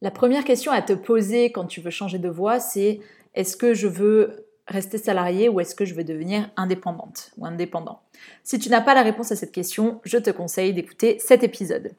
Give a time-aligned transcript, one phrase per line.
[0.00, 3.00] La première question à te poser quand tu veux changer de voie, c'est
[3.34, 8.00] est-ce que je veux rester salarié ou est-ce que je veux devenir indépendante ou indépendant?
[8.44, 11.90] Si tu n'as pas la réponse à cette question, je te conseille d'écouter cet épisode.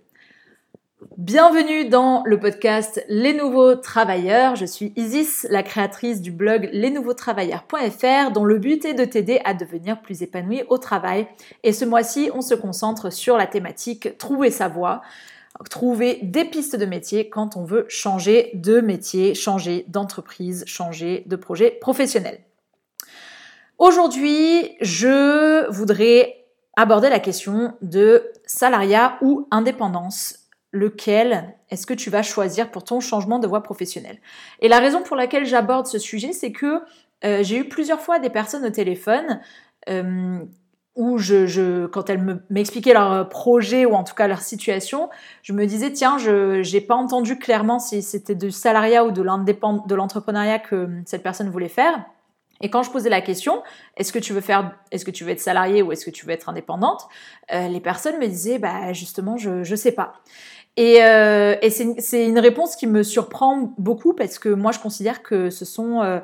[1.18, 4.56] Bienvenue dans le podcast Les Nouveaux Travailleurs.
[4.56, 9.54] Je suis Isis, la créatrice du blog lesnouveautravailleurs.fr dont le but est de t'aider à
[9.54, 11.28] devenir plus épanoui au travail.
[11.64, 15.02] Et ce mois-ci, on se concentre sur la thématique trouver sa voie
[15.68, 21.36] trouver des pistes de métier quand on veut changer de métier, changer d'entreprise, changer de
[21.36, 22.40] projet professionnel.
[23.78, 26.46] Aujourd'hui, je voudrais
[26.78, 30.36] aborder la question de salariat ou indépendance.
[30.72, 34.20] Lequel est-ce que tu vas choisir pour ton changement de voie professionnelle?
[34.60, 36.84] Et la raison pour laquelle j'aborde ce sujet, c'est que
[37.26, 39.42] euh, j'ai eu plusieurs fois des personnes au téléphone
[39.90, 40.40] euh,
[41.00, 45.10] où je, quand elles m'expliquaient leur projet ou en tout cas leur situation,
[45.44, 49.96] je me disais tiens, je n'ai pas entendu clairement si c'était du salariat ou de
[49.96, 52.04] l'entrepreneuriat que cette personne voulait faire.
[52.62, 53.64] Et quand je posais la question,
[53.96, 56.26] est-ce que tu veux faire, est-ce que tu veux être salarié ou est-ce que tu
[56.26, 57.08] veux être indépendante,
[57.54, 60.14] euh, les personnes me disaient bah justement je je sais pas.
[60.78, 65.24] Et, euh, et c'est une réponse qui me surprend beaucoup parce que moi je considère
[65.24, 66.20] que ce sont euh,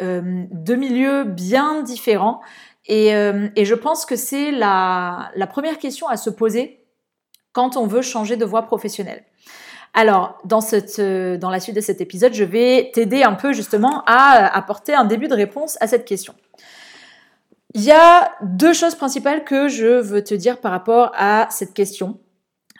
[0.00, 2.40] euh deux milieux bien différents
[2.88, 6.84] euh, et, je pense que c'est la, première question à se poser
[7.52, 9.24] quand on veut changer de voie professionnelle.
[9.92, 14.56] Alors, dans, euh, la suite de cet épisode, je vais t'aider un peu justement à
[14.56, 16.34] apporter un début de réponse à cette question.
[17.74, 21.74] Il y a deux choses principales que je veux te dire par rapport à cette
[21.74, 22.18] question.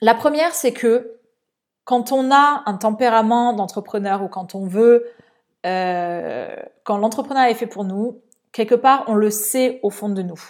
[0.03, 1.21] La première, c'est que
[1.85, 5.07] quand on a un tempérament d'entrepreneur ou quand on veut,
[5.67, 10.23] euh, quand l'entrepreneuriat est fait pour nous, quelque part, on le sait au fond de
[10.23, 10.41] nous.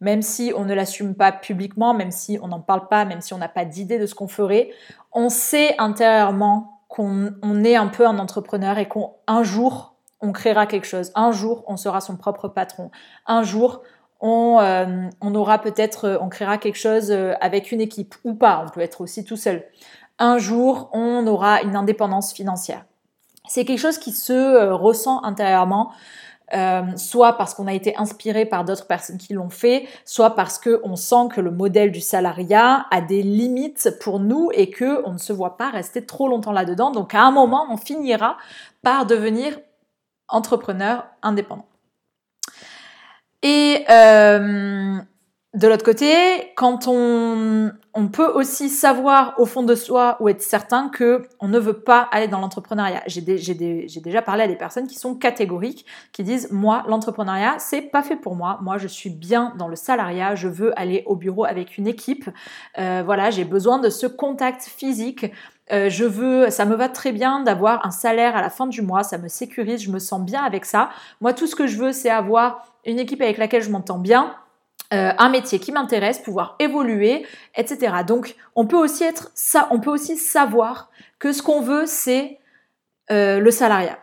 [0.00, 3.34] Même si on ne l'assume pas publiquement, même si on n'en parle pas, même si
[3.34, 4.70] on n'a pas d'idée de ce qu'on ferait,
[5.12, 10.86] on sait intérieurement qu'on est un peu un entrepreneur et qu'un jour, on créera quelque
[10.86, 11.10] chose.
[11.14, 12.90] Un jour, on sera son propre patron.
[13.26, 13.82] Un jour,
[14.20, 18.64] on, euh, aura peut-être, on créera quelque chose euh, avec une équipe ou pas.
[18.64, 19.64] On peut être aussi tout seul.
[20.18, 22.84] Un jour, on aura une indépendance financière.
[23.48, 25.92] C'est quelque chose qui se euh, ressent intérieurement.
[26.54, 30.58] Euh, soit parce qu'on a été inspiré par d'autres personnes qui l'ont fait, soit parce
[30.58, 35.14] qu'on sent que le modèle du salariat a des limites pour nous et que on
[35.14, 36.90] ne se voit pas rester trop longtemps là-dedans.
[36.90, 38.36] Donc à un moment, on finira
[38.82, 39.58] par devenir
[40.28, 41.66] entrepreneur indépendant.
[43.44, 44.98] Euh,
[45.54, 46.14] de l'autre côté,
[46.56, 51.48] quand on, on, peut aussi savoir au fond de soi ou être certain que on
[51.48, 53.02] ne veut pas aller dans l'entrepreneuriat.
[53.06, 58.02] J'ai déjà parlé à des personnes qui sont catégoriques, qui disent moi l'entrepreneuriat c'est pas
[58.02, 58.60] fait pour moi.
[58.62, 62.30] Moi je suis bien dans le salariat, je veux aller au bureau avec une équipe.
[62.78, 65.30] Euh, voilà, j'ai besoin de ce contact physique.
[65.70, 68.80] Euh, je veux, ça me va très bien d'avoir un salaire à la fin du
[68.80, 70.88] mois, ça me sécurise, je me sens bien avec ça.
[71.20, 74.34] Moi tout ce que je veux c'est avoir une équipe avec laquelle je m'entends bien
[74.92, 77.26] euh, un métier qui m'intéresse, pouvoir évoluer,
[77.56, 77.96] etc.
[78.06, 82.38] Donc, on peut aussi savoir que ce qu'on veut, c'est
[83.10, 83.98] euh, le salariat.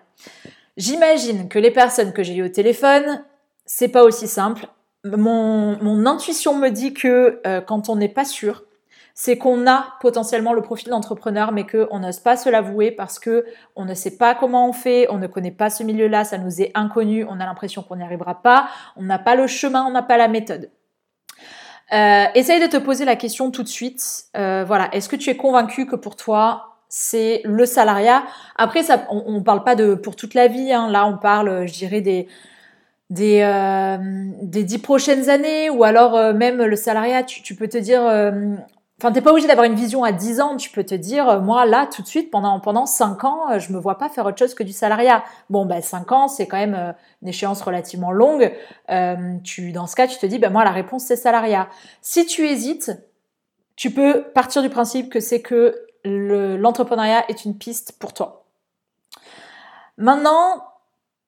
[0.78, 3.24] J'imagine que les personnes que j'ai eues au téléphone,
[3.66, 4.68] c'est pas aussi simple.
[5.04, 8.64] Mon, intuition me dit que euh, quand on n'est pas sûr,
[9.14, 13.46] c'est qu'on a potentiellement le profil d'entrepreneur, mais qu'on n'ose pas se l'avouer parce que
[13.76, 16.62] on ne sait pas comment on fait, on ne connaît pas ce milieu-là, ça nous
[16.62, 19.92] est inconnu, on a l'impression qu'on n'y arrivera pas, on n'a pas le chemin, on
[19.92, 20.72] n'a pas la méthode.
[21.92, 24.26] Euh, essaye de te poser la question tout de suite.
[24.38, 28.24] Euh, voilà, est-ce que tu es convaincu que pour toi c'est le salariat?
[28.56, 30.72] Après, ça, on, ne parle pas de pour toute la vie.
[30.74, 30.90] Hein.
[30.90, 32.28] Là, on parle, je dirais des
[33.10, 33.98] des euh,
[34.42, 37.24] des dix prochaines années ou alors euh, même le salariat.
[37.24, 38.02] Tu, tu peux te dire
[39.02, 40.58] Enfin, t'es pas obligé d'avoir une vision à 10 ans.
[40.58, 43.58] Tu peux te dire, euh, moi, là, tout de suite, pendant, pendant 5 ans, euh,
[43.58, 45.24] je me vois pas faire autre chose que du salariat.
[45.50, 48.52] Bon, ben, 5 ans, c'est quand même euh, une échéance relativement longue.
[49.46, 51.70] tu, dans ce cas, tu te dis, ben, moi, la réponse, c'est salariat.
[52.02, 52.92] Si tu hésites,
[53.78, 58.48] tu peux partir du principe que c'est que l'entrepreneuriat est une piste pour toi.
[59.98, 60.66] Maintenant,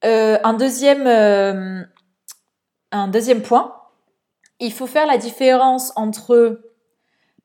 [0.03, 1.07] un deuxième,
[2.91, 3.77] un deuxième point.
[4.59, 6.70] Il faut faire la différence entre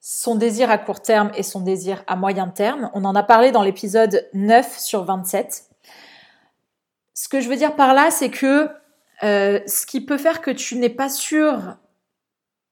[0.00, 2.90] son désir à court terme et son désir à moyen terme.
[2.94, 5.64] On en a parlé dans l'épisode 9 sur 27.
[7.14, 8.68] Ce que je veux dire par là, c'est que
[9.22, 11.76] euh, ce qui peut faire que tu n'es pas sûr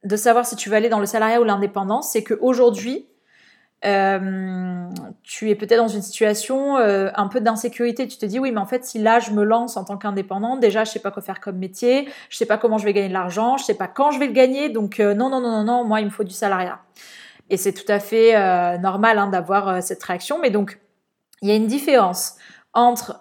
[0.04, 3.08] de savoir si tu vas aller dans le salariat ou l'indépendance, c'est qu'aujourd'hui,
[3.84, 4.88] euh,
[5.22, 8.06] tu es peut-être dans une situation euh, un peu d'insécurité.
[8.08, 10.60] Tu te dis oui, mais en fait, si là je me lance en tant qu'indépendante,
[10.60, 13.08] déjà je sais pas quoi faire comme métier, je sais pas comment je vais gagner
[13.08, 15.64] de l'argent, je sais pas quand je vais le gagner, donc non, non, non, non,
[15.64, 16.80] non, moi il me faut du salariat.
[17.50, 20.38] Et c'est tout à fait euh, normal hein, d'avoir euh, cette réaction.
[20.40, 20.80] Mais donc,
[21.42, 22.36] il y a une différence
[22.72, 23.18] entre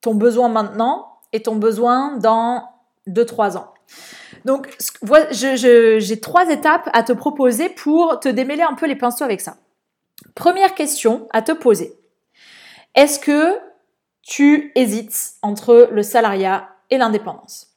[0.00, 2.68] ton besoin maintenant et ton besoin dans
[3.06, 3.72] 2-3 ans.
[4.48, 4.74] Donc,
[5.30, 9.58] j'ai trois étapes à te proposer pour te démêler un peu les pinceaux avec ça.
[10.34, 11.92] Première question à te poser.
[12.94, 13.58] Est-ce que
[14.22, 17.76] tu hésites entre le salariat et l'indépendance?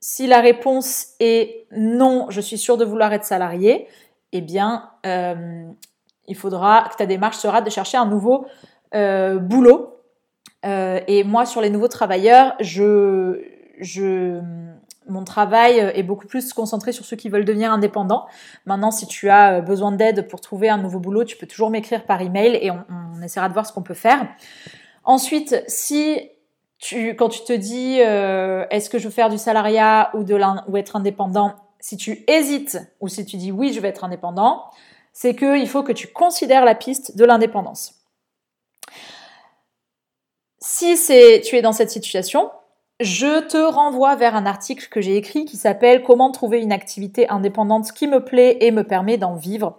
[0.00, 3.86] Si la réponse est non, je suis sûre de vouloir être salarié,
[4.32, 5.62] eh bien, euh,
[6.26, 8.46] il faudra que ta démarche sera de chercher un nouveau
[8.96, 10.00] euh, boulot.
[10.66, 13.40] Euh, et moi, sur les nouveaux travailleurs, je,
[13.78, 14.40] je
[15.06, 18.26] mon travail est beaucoup plus concentré sur ceux qui veulent devenir indépendants.
[18.66, 22.04] Maintenant, si tu as besoin d'aide pour trouver un nouveau boulot, tu peux toujours m'écrire
[22.04, 24.26] par email et on, essaiera de voir ce qu'on peut faire.
[25.04, 26.30] Ensuite, si
[26.78, 30.96] tu, quand tu te dis euh, est-ce que je veux faire du salariat ou, être
[30.96, 34.64] indépendant, si tu hésites ou si tu dis oui, je vais être indépendant,
[35.12, 37.94] c'est qu'il faut que tu considères la piste de l'indépendance.
[40.58, 42.50] Si tu es dans cette situation,
[43.00, 47.28] je te renvoie vers un article que j'ai écrit qui s'appelle Comment trouver une activité
[47.28, 49.78] indépendante qui me plaît et me permet d'en vivre.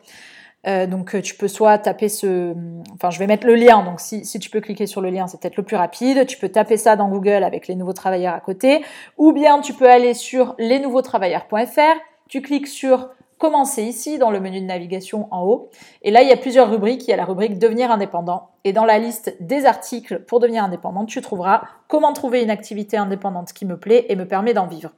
[0.68, 2.56] Euh, donc euh, tu peux soit taper ce,
[2.94, 3.84] enfin je vais mettre le lien.
[3.84, 6.26] Donc si, tu peux cliquer sur le lien, c'est peut-être le plus rapide.
[6.26, 8.84] Tu peux taper ça dans Google avec les nouveaux travailleurs à côté,
[9.18, 12.00] ou bien tu peux aller sur lesnouveautravailleurs.fr.
[12.28, 15.70] Tu cliques sur commencer ici dans le menu de navigation en haut.
[16.02, 17.08] Et là, il y a plusieurs rubriques.
[17.08, 18.52] Il y a la rubrique devenir indépendant.
[18.64, 22.98] Et dans la liste des articles pour devenir indépendant, tu trouveras comment trouver une activité
[22.98, 24.92] indépendante qui me plaît et me permet d'en vivre.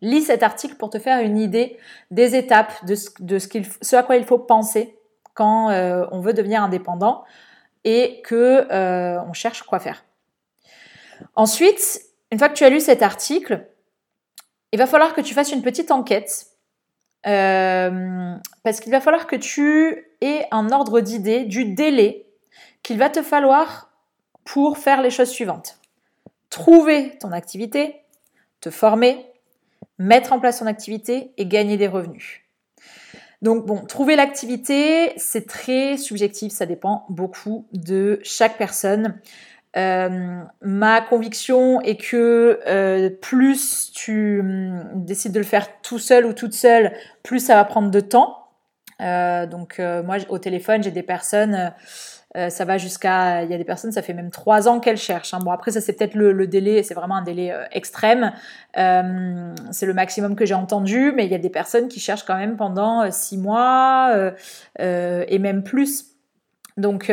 [0.00, 1.78] Lis cet article pour te faire une idée
[2.10, 4.98] des étapes de ce, de ce, à quoi il faut penser
[5.34, 7.24] quand euh, on veut devenir indépendant
[7.84, 10.04] et que euh, on cherche quoi faire.
[11.36, 13.66] Ensuite, une fois que tu as lu cet article,
[14.72, 16.51] il va falloir que tu fasses une petite enquête
[17.26, 22.26] euh, parce qu'il va falloir que tu aies un ordre d'idée du délai
[22.82, 23.92] qu'il va te falloir
[24.44, 25.78] pour faire les choses suivantes.
[26.50, 28.02] Trouver ton activité,
[28.60, 29.24] te former,
[29.98, 32.40] mettre en place ton activité et gagner des revenus.
[33.40, 39.20] Donc bon, trouver l'activité, c'est très subjectif, ça dépend beaucoup de chaque personne.
[39.76, 46.26] Euh, ma conviction est que euh, plus tu hum, décides de le faire tout seul
[46.26, 46.92] ou toute seule,
[47.22, 48.38] plus ça va prendre de temps.
[49.00, 51.72] Euh, donc moi au téléphone j'ai des personnes,
[52.34, 55.34] ça va jusqu'à, il y a des personnes ça fait même trois ans qu'elles cherchent.
[55.34, 55.40] Hein.
[55.42, 58.32] Bon après ça c'est peut-être le, le, délai, c'est vraiment un délai extrême.
[58.74, 62.36] c'est le maximum que j'ai entendu, mais il y a des personnes qui cherchent quand
[62.36, 64.14] même pendant six mois
[64.78, 66.14] et même plus.
[66.76, 67.10] Donc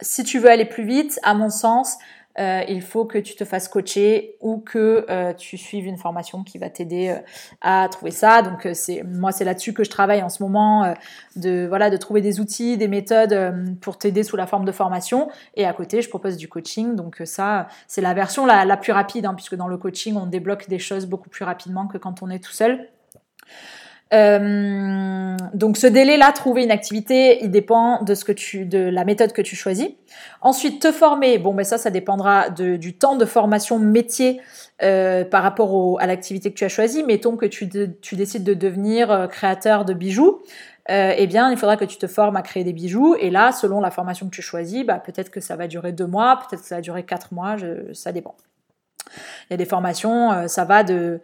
[0.00, 1.96] si tu veux aller plus vite, à mon sens,
[2.38, 6.42] euh, il faut que tu te fasses coacher ou que euh, tu suives une formation
[6.44, 7.18] qui va t'aider euh,
[7.62, 8.42] à trouver ça.
[8.42, 10.94] Donc c'est moi c'est là-dessus que je travaille en ce moment
[11.36, 15.30] de voilà de trouver des outils, des méthodes pour t'aider sous la forme de formation
[15.54, 16.94] et à côté je propose du coaching.
[16.94, 20.68] Donc ça c'est la version la, plus rapide hein, puisque dans le coaching on débloque
[20.68, 22.88] des choses beaucoup plus rapidement que quand on est tout seul.
[24.12, 29.04] Euh, donc ce délai-là, trouver une activité, il dépend de ce que tu, de la
[29.04, 29.88] méthode que tu choisis.
[30.40, 34.40] Ensuite, te former, bon ben ça, ça dépendra de, du temps de formation métier
[34.82, 37.02] euh, par rapport au, à l'activité que tu as choisie.
[37.02, 37.68] Mettons que tu,
[38.00, 40.40] tu décides de devenir euh, créateur de bijoux.
[40.88, 43.16] Euh, eh bien, il faudra que tu te formes à créer des bijoux.
[43.18, 46.06] Et là, selon la formation que tu choisis, bah, peut-être que ça va durer deux
[46.06, 48.36] mois, peut-être que ça va durer quatre mois, je, ça dépend.
[49.48, 51.20] Il y a des formations, euh, ça va de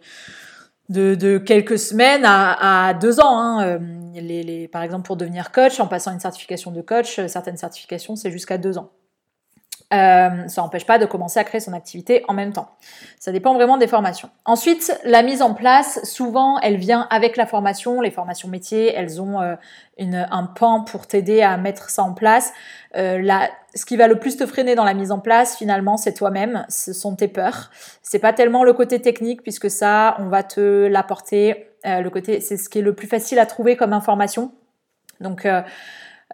[0.89, 3.39] de, quelques semaines à, deux ans.
[3.39, 3.79] Hein.
[3.79, 8.15] Euh, par exemple, pour devenir coach, en passant une certification de coach, euh, certaines certifications,
[8.15, 8.89] c'est jusqu'à deux ans.
[9.93, 12.69] Euh, ça n'empêche pas de commencer à créer son activité en même temps.
[13.19, 14.29] Ça dépend vraiment des formations.
[14.43, 18.01] Ensuite, la mise en place, souvent, elle vient avec la formation.
[18.01, 22.53] Les formations métiers, elles ont un pan pour t'aider à mettre ça en place.
[22.95, 26.13] La, ce qui va le plus te freiner dans la mise en place, finalement, c'est
[26.13, 27.71] toi-même, ce sont tes peurs.
[28.01, 31.67] C'est pas tellement le côté technique, puisque ça, on va te l'apporter.
[31.85, 34.51] Euh, le côté, c'est ce qui est le plus facile à trouver comme information.
[35.19, 35.61] Donc euh,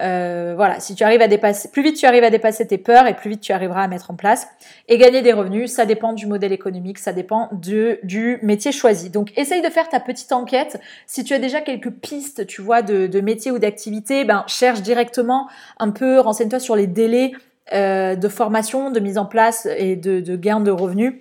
[0.01, 3.07] euh, voilà, si tu arrives à dépasser, plus vite tu arrives à dépasser tes peurs
[3.07, 4.47] et plus vite tu arriveras à mettre en place
[4.87, 5.71] et gagner des revenus.
[5.71, 9.09] Ça dépend du modèle économique, ça dépend de, du métier choisi.
[9.09, 10.79] Donc essaye de faire ta petite enquête.
[11.05, 14.81] Si tu as déjà quelques pistes, tu vois, de, de métier ou d'activité, ben cherche
[14.81, 15.47] directement
[15.79, 17.33] un peu, renseigne-toi sur les délais
[17.73, 21.15] euh, de formation, de mise en place et de, de gain de revenus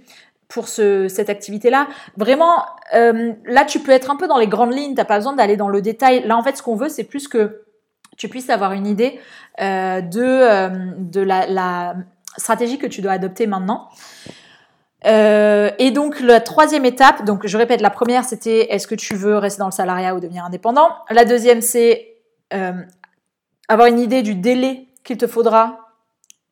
[0.49, 1.88] pour ce, cette activité-là.
[2.16, 2.62] Vraiment,
[2.94, 5.56] euh, là, tu peux être un peu dans les grandes lignes, t'as pas besoin d'aller
[5.56, 6.26] dans le détail.
[6.26, 7.64] Là, en fait, ce qu'on veut, c'est plus que
[8.18, 9.18] tu puisses avoir une idée
[9.60, 11.94] euh, de, euh, de la,
[12.37, 13.88] stratégie que tu dois adopter maintenant.
[15.06, 19.14] Euh, et donc la troisième étape, donc je répète, la première c'était est-ce que tu
[19.14, 20.88] veux rester dans le salariat ou devenir indépendant?
[21.10, 22.16] La deuxième c'est
[23.68, 25.88] avoir une idée du délai qu'il te faudra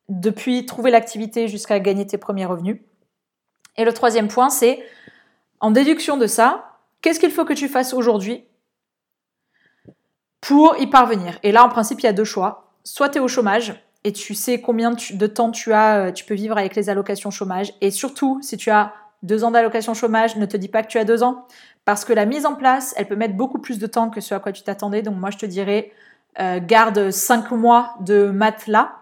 [0.08, 2.80] depuis trouver l'activité jusqu'à gagner tes premiers revenus.
[3.76, 4.84] Et le troisième point, c'est
[5.60, 8.44] en déduction de ça, qu'est-ce qu'il faut que tu fasses aujourd'hui
[10.46, 12.70] pour y parvenir Et là, en principe, il y a deux choix.
[12.84, 13.74] Soit tu es au chômage
[14.04, 17.32] et tu sais combien de temps tu as, euh, tu peux vivre avec les allocations
[17.32, 17.72] chômage.
[17.80, 18.92] Et surtout, si tu as
[19.24, 21.46] deux ans d'allocation chômage, ne te dis pas que tu as deux ans,
[21.84, 24.34] parce que la mise en place, elle peut mettre beaucoup plus de temps que ce
[24.34, 25.02] à quoi tu t'attendais.
[25.02, 25.90] Donc moi, je te dirais,
[26.38, 28.92] euh, garde cinq mois de matelas.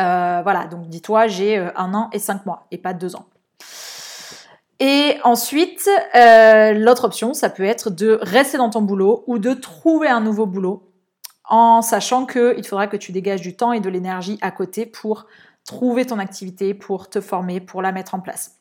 [0.00, 3.26] Euh, voilà, donc dis-toi, j'ai un an et cinq mois, et pas deux ans.
[4.86, 9.54] Et ensuite, euh, l'autre option, ça peut être de rester dans ton boulot ou de
[9.54, 10.92] trouver un nouveau boulot
[11.48, 15.26] en sachant qu'il faudra que tu dégages du temps et de l'énergie à côté pour
[15.64, 18.58] trouver ton activité, pour te former, pour la mettre en place.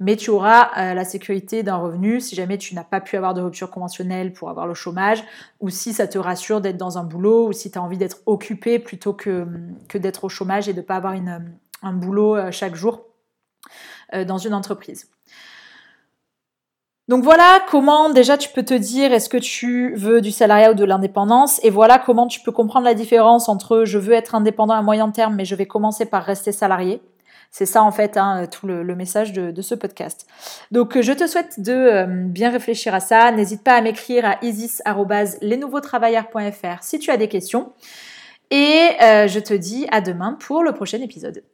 [0.00, 3.34] Mais tu auras euh, la sécurité d'un revenu si jamais tu n'as pas pu avoir
[3.34, 5.24] de rupture conventionnelle pour avoir le chômage,
[5.60, 8.22] ou si ça te rassure d'être dans un boulot, ou si tu as envie d'être
[8.24, 9.46] occupé plutôt que,
[9.90, 13.02] que d'être au chômage et de ne pas avoir une, un boulot euh, chaque jour
[14.26, 15.10] dans une entreprise.
[17.08, 20.74] Donc voilà comment déjà tu peux te dire est-ce que tu veux du salariat ou
[20.74, 24.74] de l'indépendance et voilà comment tu peux comprendre la différence entre je veux être indépendant
[24.74, 27.00] à moyen terme mais je vais commencer par rester salarié.
[27.52, 30.26] C'est ça en fait hein, tout le, message de, ce podcast.
[30.72, 33.30] Donc je te souhaite de euh, bien réfléchir à ça.
[33.30, 37.70] N'hésite pas à m'écrire à isis.lesnouveautravailleurs.fr si tu as des questions.
[38.50, 41.44] Et euh, je te dis à demain pour le prochain épisode.